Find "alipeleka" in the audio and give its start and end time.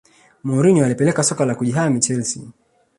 0.85-1.23